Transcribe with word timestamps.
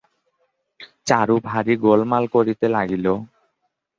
চারু 1.07 1.35
ভারি 1.47 1.73
গোলমাল 1.83 2.23
করিতে 2.35 2.65
লাগিল। 2.75 3.05